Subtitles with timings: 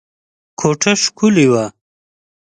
[0.59, 1.65] کوټه ښکلې وه.